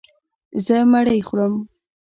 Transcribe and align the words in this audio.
زه 0.65 0.77
مړۍ 0.91 1.19
خورم. 1.27 1.53